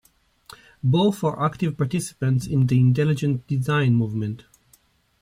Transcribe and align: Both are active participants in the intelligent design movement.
Both 0.83 1.23
are 1.23 1.45
active 1.45 1.77
participants 1.77 2.47
in 2.47 2.65
the 2.65 2.79
intelligent 2.79 3.45
design 3.45 3.93
movement. 3.93 4.45